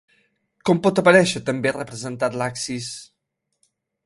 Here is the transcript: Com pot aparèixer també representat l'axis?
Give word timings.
Com 0.69 0.79
pot 0.87 1.01
aparèixer 1.01 1.41
també 1.51 1.75
representat 1.77 2.39
l'axis? 2.43 2.89